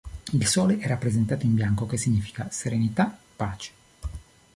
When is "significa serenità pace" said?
1.95-3.71